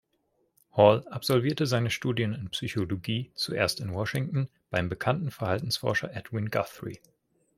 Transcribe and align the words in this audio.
Hall 0.71 1.07
absolvierte 1.09 1.67
seine 1.67 1.91
Studien 1.91 2.33
in 2.33 2.49
Psychologie 2.49 3.29
zuerst 3.35 3.79
in 3.79 3.93
Washington 3.93 4.49
beim 4.71 4.89
bekannten 4.89 5.29
Verhaltensforscher 5.29 6.11
Edwin 6.15 6.49
Guthrie. 6.49 6.99